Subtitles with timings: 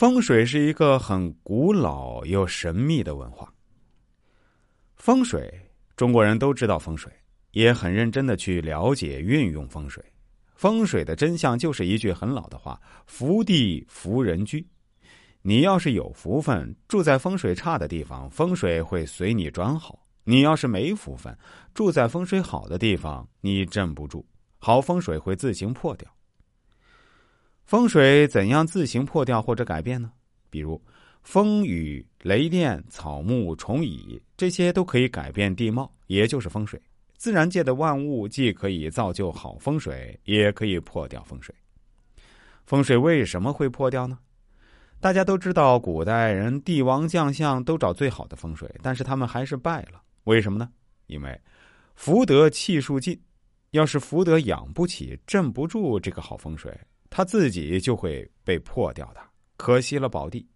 [0.00, 3.52] 风水是一个很古老又神秘的文化。
[4.96, 5.60] 风水，
[5.94, 7.12] 中国人都知道风水，
[7.50, 10.02] 也很认真的去了解运用风水。
[10.54, 14.66] 风水的真相就是一句很老的话：“福地福人居。”
[15.42, 21.36] 你要是有福分，住在风水差的地方，风水会随你转好；你要是没福分，
[21.74, 24.24] 住在风水好的地方，你镇不住，
[24.60, 26.10] 好风水会自行破掉。
[27.64, 30.10] 风水怎样自行破掉或者改变呢？
[30.50, 30.80] 比如
[31.22, 36.80] 风雨雷电、草木虫蚁，这些都可以改变地貌，也就是风水。
[37.16, 41.54] 自然界的万物既可以造就好风水，也可以破掉风水。
[42.64, 44.18] 风水为什么会破掉呢？
[44.98, 50.02] 大家都知道，古代人帝王将相都找最好的风水，但是他们还是败了。
[50.24, 50.68] 为什么呢？
[51.06, 51.40] 因为
[51.94, 53.20] 福德气数尽，
[53.70, 56.74] 要是福德养不起、镇不住这个好风水。
[57.20, 59.20] 他自己就会被破掉的，
[59.58, 60.48] 可惜了宝地。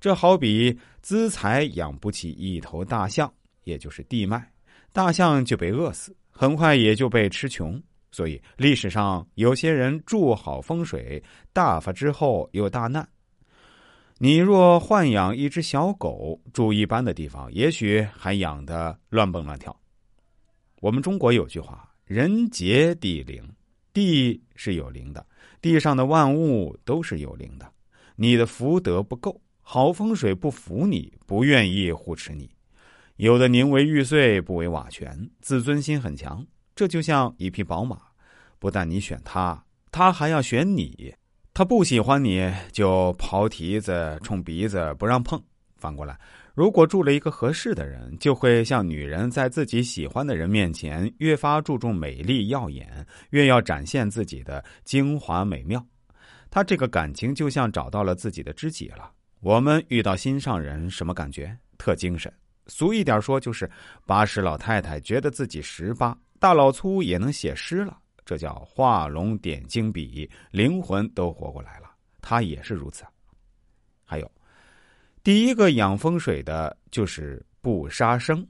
[0.00, 3.30] 这好比资财养不起一头大象，
[3.64, 4.42] 也就是地脉，
[4.90, 7.78] 大象就被饿死，很快也就被吃穷。
[8.10, 13.06] 所以历史上有些人住好风水，大发之后又大难。
[14.16, 19.78] 你若豢养一只小狗，住一般的地方，也许还养得乱蹦乱跳。
[20.80, 23.46] 我们中国有句话：“人杰地灵”，
[23.92, 25.24] 地是有灵的。
[25.62, 27.72] 地上的万物都是有灵的，
[28.16, 32.50] 你的福德不够，好风水不服你，不愿意护持你。
[33.16, 36.44] 有的宁为玉碎，不为瓦全，自尊心很强。
[36.74, 37.98] 这就像一匹宝马，
[38.58, 41.14] 不但你选它，它还要选你。
[41.54, 45.42] 他不喜欢你就刨蹄子、冲鼻子，不让碰。
[45.76, 46.18] 反过来。
[46.58, 55.80] 如果住了一个合适的人，就会像女人在自己喜欢的人面前越发注重美丽耀眼，越要展现自己的精华美妙。
[56.50, 59.08] 他这个感情就像找到了自己的知己了。
[59.38, 61.56] 我们遇到心上人什么感觉？
[61.78, 62.32] 特精神。
[62.66, 63.70] 俗一点说，就是
[64.04, 67.96] 八十老太太觉得自己十八，大老粗也能写诗了。
[68.24, 71.88] 这叫画龙点睛笔，灵魂都活过来了。
[72.20, 73.04] 他也是如此。
[74.04, 74.28] 还有。
[75.28, 78.48] 第一个养风水的就是不杀生。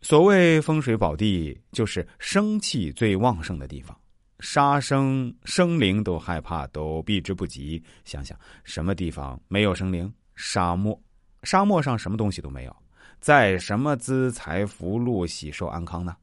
[0.00, 3.94] 所谓风水宝地，就是生气最旺盛的地方，
[4.40, 7.84] 杀生生灵都害怕，都避之不及。
[8.06, 8.34] 想想
[8.64, 10.10] 什么地方没有生灵？
[10.36, 10.98] 沙漠，
[11.42, 12.74] 沙漠上什么东西都没有，
[13.20, 16.16] 在什么资财福禄、喜寿安康呢？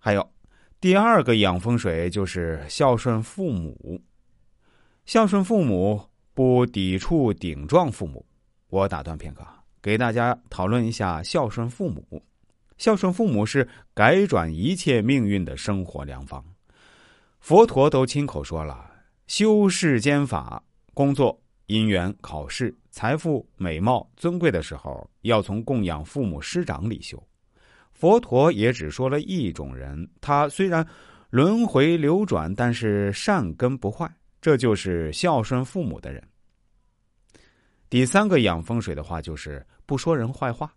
[0.00, 0.32] 还有
[0.80, 4.02] 第二个养风水就是孝顺父母，
[5.06, 6.04] 孝顺父母。
[6.34, 8.24] 不抵触顶撞父母，
[8.68, 9.46] 我打断片刻，
[9.82, 12.22] 给大家讨论一下孝顺父母。
[12.78, 16.42] 孝顺父母是改转一切命运的生活良方。
[17.38, 18.90] 佛陀都亲口说了：
[19.26, 20.62] 修世间法，
[20.94, 27.22] 工作、姻缘、考试、财富、美貌、尊贵的时候，要从供养父母师长里修。
[27.92, 30.86] 佛陀也只说了一种人，他虽然
[31.30, 34.10] 轮回流转，但是善根不坏。
[34.42, 36.22] 这就是孝顺父母的人。
[37.88, 40.74] 第三个养风水的话，就是不说人坏话，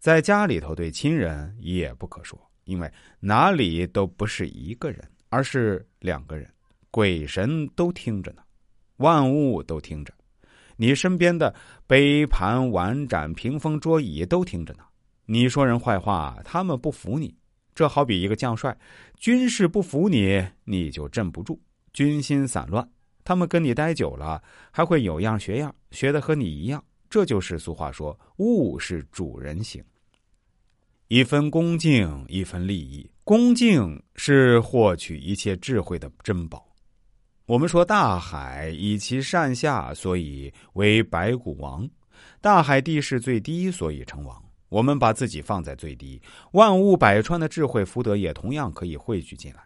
[0.00, 6.52] 在家里头对亲人也不可说，因为哪里都不是一个人，而是两个人，
[6.90, 8.42] 鬼神都听着呢，
[8.96, 10.12] 万物都听着，
[10.76, 11.54] 你身边的
[11.86, 14.82] 杯盘碗盏、屏风桌椅都听着呢。
[15.26, 17.32] 你说人坏话，他们不服你，
[17.72, 18.76] 这好比一个将帅，
[19.16, 21.60] 军事不服你，你就镇不住。
[21.92, 22.88] 军心散乱，
[23.24, 26.82] 他们跟你待久了，还会有样学样，学的和你一样。
[27.08, 29.82] 这就是俗话说：“物是主人形。”
[31.08, 33.10] 一分恭敬，一分利益。
[33.24, 36.64] 恭敬是获取一切智慧的珍宝。
[37.46, 41.88] 我们说大海以其善下，所以为百谷王。
[42.40, 44.40] 大海地势最低，所以称王。
[44.68, 46.22] 我们把自己放在最低，
[46.52, 49.60] 万物百川的智慧福德也同样可以汇聚进来。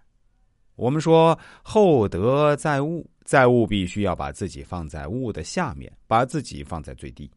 [0.76, 7.30] 我们说厚德载物，载物必须要把自己放在物的下面，把自己放在最低。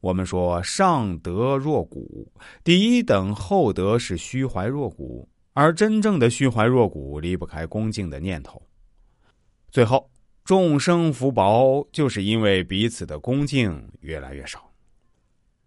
[0.00, 2.30] 我们说上德若谷，
[2.64, 8.60] 第一等厚德是虚怀若谷，而真正的虚怀若谷离不开恭敬的念头。
[9.70, 10.10] 最后，
[10.44, 14.70] 众生福薄，就是因为彼此的恭敬越来越少。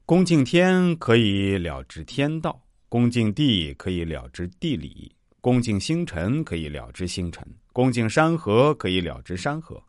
[0.06, 5.12] 恭敬天可以了知天道，恭敬地可以了知地理。
[5.46, 9.80] 恭敬星辰可以了知星辰，恭敬山河可以了知山河，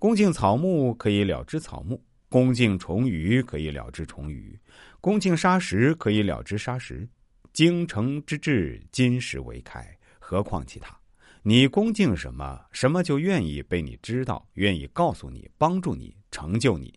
[0.00, 4.58] 恭敬草木可以了知草木，恭敬虫鱼可以了知虫鱼，
[5.00, 7.08] 恭敬砂石可以了知砂石。
[7.52, 10.98] 京城之志，金石为开，何况其他？
[11.44, 16.92] 你恭敬什么，什么就愿意被你知道，愿意告诉你，帮助你，成就你。